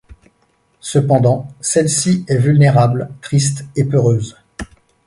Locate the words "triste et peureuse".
3.21-4.35